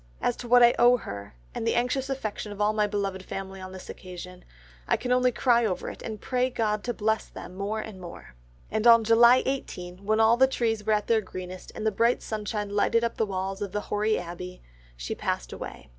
As 0.19 0.35
to 0.37 0.47
what 0.47 0.63
I 0.63 0.73
owe 0.79 0.97
her, 0.97 1.35
and 1.53 1.67
the 1.67 1.75
anxious 1.75 2.09
affection 2.09 2.51
of 2.51 2.59
all 2.59 2.73
my 2.73 2.87
beloved 2.87 3.21
family 3.21 3.61
on 3.61 3.71
this 3.71 3.87
occasion, 3.87 4.43
I 4.87 4.97
can 4.97 5.11
only 5.11 5.31
cry 5.31 5.63
over 5.63 5.91
it, 5.91 6.01
and 6.01 6.19
pray 6.19 6.49
God 6.49 6.83
to 6.85 6.93
bless 6.95 7.27
them 7.27 7.53
more 7.53 7.79
and 7.79 8.01
more." 8.01 8.33
And 8.71 8.87
on 8.87 9.03
July 9.03 9.43
18, 9.45 10.03
when 10.03 10.19
all 10.19 10.37
the 10.37 10.47
trees 10.47 10.83
were 10.83 10.93
at 10.93 11.05
their 11.05 11.21
greenest, 11.21 11.71
and 11.75 11.85
the 11.85 11.91
bright 11.91 12.23
sunshine 12.23 12.69
lighted 12.69 13.03
up 13.03 13.17
the 13.17 13.27
walls 13.27 13.61
of 13.61 13.73
the 13.73 13.81
hoary 13.93 14.17
abbey, 14.17 14.63
she 14.97 15.13
passed 15.13 15.53
away. 15.53 15.87